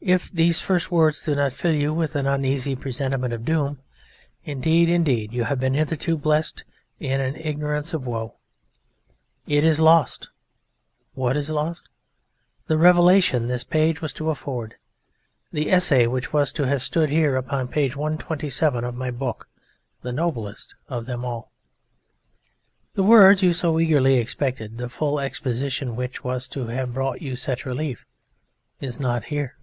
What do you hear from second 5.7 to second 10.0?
hitherto blessed in an ignorance of woe. It is